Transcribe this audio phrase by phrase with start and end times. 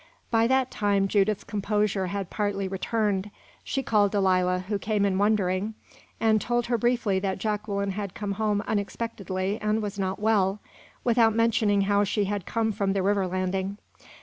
[0.31, 3.29] By that time Judith's composure had partly returned.
[3.63, 5.75] She called Delilah, who came in wondering,
[6.19, 10.59] and told her briefly that Jacqueline had come home unexpectedly and was not well,
[11.03, 13.77] without mentioning how she had come from the river landing.